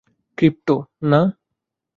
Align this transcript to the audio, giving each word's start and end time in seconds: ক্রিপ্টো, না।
ক্রিপ্টো, 0.37 0.75
না। 1.03 1.21